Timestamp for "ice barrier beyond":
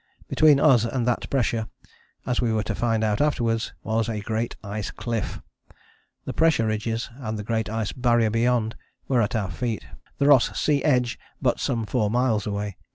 7.69-8.75